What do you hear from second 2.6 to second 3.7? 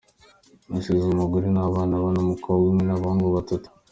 umwe n’abahungu batatu.